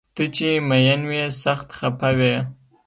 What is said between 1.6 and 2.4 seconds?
خفه وي